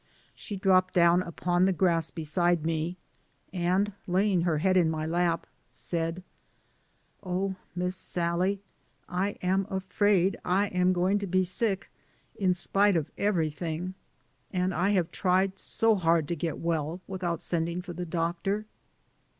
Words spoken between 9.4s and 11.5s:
am afraid I am going to be